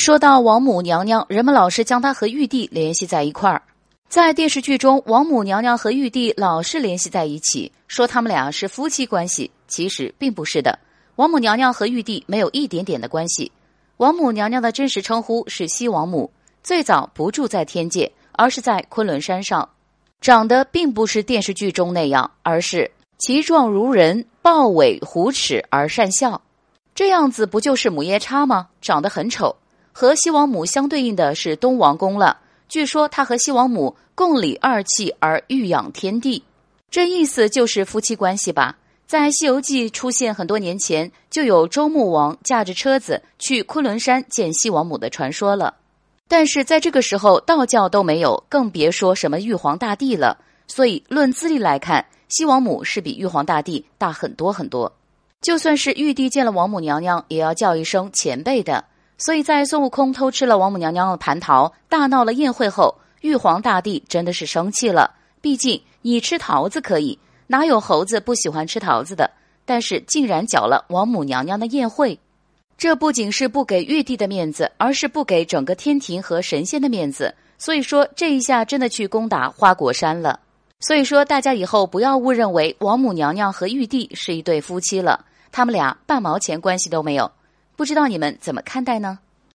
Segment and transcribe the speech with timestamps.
[0.00, 3.60] 说到王母娘娘，人们老是将她和玉帝联系在一块儿。
[4.08, 10.78] 在电视剧中，王母娘娘和玉帝老是联系在一起，说他们俩是夫妻关系，其实并不是的。
[11.16, 13.52] 王母娘娘和玉帝没有一点点的关系。
[13.98, 16.32] 王母娘娘的真实称呼是西王母，
[16.62, 19.68] 最早不住在天界，而是在昆仑山上，
[20.22, 26.40] 长得并不是电视剧中那样，而是其状如人，豹尾虎齿而善笑。
[26.94, 28.68] 这样子不就是母夜叉吗？
[28.80, 29.54] 长得很丑。
[29.92, 32.38] 和西王母相对应的是东王公了。
[32.68, 36.44] 据说他和西王母共理二气而育养天地，
[36.90, 38.76] 这意思就是夫妻关系吧。
[39.06, 45.74] 在《西游记》出现很多年前，就有周穆王驾着车子去昆仑山见西王母的传说了。
[46.28, 50.38] 但是在这个时候，道教都没有，更别说什么玉皇大帝了。
[50.68, 54.92] 所以论资历来看，西王母是比玉皇大帝大很多很多。
[55.40, 58.84] 就算是玉帝见了王母娘娘，也要叫一声前辈的。
[59.20, 65.14] 所以在孙悟空偷吃了王母娘娘的蟠桃，大闹了宴会后，玉皇大帝真的是生气了。
[65.42, 69.30] 毕竟你吃桃子可以，哪有猴子不喜欢吃桃子的？
[69.66, 72.18] 但是竟然搅了王母娘娘的宴会，
[72.78, 77.34] 这不仅是不给玉帝的面子，而是不给整个天庭和神仙的面子。
[77.58, 80.40] 所以说这一下真的去攻打花果山了。
[80.80, 85.26] 所以说大家以后不要误认为王母娘娘和玉帝是一对夫妻了。
[85.52, 87.30] 他们俩半毛钱关系都没有，
[87.80, 89.20] 不知道你们怎么看待呢？